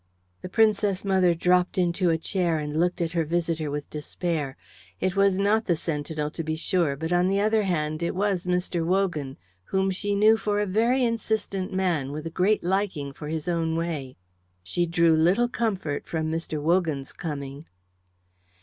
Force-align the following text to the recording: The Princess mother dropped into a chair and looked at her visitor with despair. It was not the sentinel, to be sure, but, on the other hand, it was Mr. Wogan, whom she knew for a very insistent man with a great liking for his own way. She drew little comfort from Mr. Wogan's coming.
The 0.41 0.49
Princess 0.49 1.05
mother 1.05 1.35
dropped 1.35 1.77
into 1.77 2.09
a 2.09 2.17
chair 2.17 2.57
and 2.57 2.79
looked 2.79 3.01
at 3.01 3.11
her 3.11 3.23
visitor 3.23 3.69
with 3.69 3.87
despair. 3.91 4.57
It 4.99 5.15
was 5.15 5.37
not 5.37 5.65
the 5.65 5.75
sentinel, 5.75 6.31
to 6.31 6.43
be 6.43 6.55
sure, 6.55 6.95
but, 6.95 7.13
on 7.13 7.27
the 7.27 7.39
other 7.39 7.61
hand, 7.61 8.01
it 8.01 8.15
was 8.15 8.47
Mr. 8.47 8.83
Wogan, 8.83 9.37
whom 9.65 9.91
she 9.91 10.15
knew 10.15 10.37
for 10.37 10.59
a 10.59 10.65
very 10.65 11.03
insistent 11.03 11.71
man 11.71 12.11
with 12.11 12.25
a 12.25 12.31
great 12.31 12.63
liking 12.63 13.13
for 13.13 13.27
his 13.27 13.47
own 13.47 13.75
way. 13.75 14.17
She 14.63 14.87
drew 14.87 15.15
little 15.15 15.47
comfort 15.47 16.07
from 16.07 16.31
Mr. 16.31 16.59
Wogan's 16.59 17.13
coming. 17.13 17.67